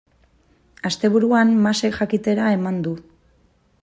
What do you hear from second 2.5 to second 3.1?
eman du.